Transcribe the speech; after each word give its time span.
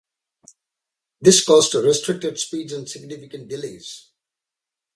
This 1.21 1.45
caused 1.45 1.75
restricted 1.75 2.39
speeds 2.39 2.73
and 2.73 2.89
significant 2.89 3.47
delays. 3.49 4.09